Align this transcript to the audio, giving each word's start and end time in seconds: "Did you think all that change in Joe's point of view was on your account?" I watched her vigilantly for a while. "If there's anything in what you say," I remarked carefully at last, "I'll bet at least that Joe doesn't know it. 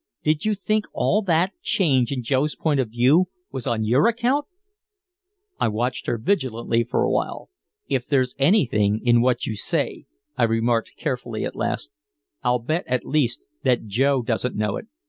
"Did 0.23 0.45
you 0.45 0.55
think 0.55 0.85
all 0.93 1.21
that 1.21 1.51
change 1.61 2.11
in 2.11 2.23
Joe's 2.23 2.55
point 2.55 2.79
of 2.79 2.89
view 2.89 3.25
was 3.51 3.67
on 3.67 3.83
your 3.83 4.07
account?" 4.07 4.47
I 5.59 5.67
watched 5.67 6.07
her 6.07 6.17
vigilantly 6.17 6.83
for 6.83 7.03
a 7.03 7.11
while. 7.11 7.51
"If 7.87 8.07
there's 8.07 8.33
anything 8.39 9.05
in 9.05 9.21
what 9.21 9.45
you 9.45 9.55
say," 9.55 10.07
I 10.35 10.45
remarked 10.45 10.93
carefully 10.97 11.45
at 11.45 11.55
last, 11.55 11.91
"I'll 12.41 12.57
bet 12.57 12.85
at 12.87 13.05
least 13.05 13.41
that 13.63 13.85
Joe 13.85 14.23
doesn't 14.23 14.55
know 14.55 14.75
it. 14.77 14.87